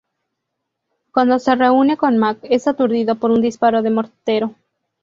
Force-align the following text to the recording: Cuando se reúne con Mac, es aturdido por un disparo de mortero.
Cuando 1.11 1.37
se 1.37 1.53
reúne 1.55 1.95
con 1.95 2.17
Mac, 2.17 2.39
es 2.41 2.67
aturdido 2.67 3.17
por 3.19 3.29
un 3.29 3.39
disparo 3.41 3.83
de 3.83 3.91
mortero. 3.91 4.55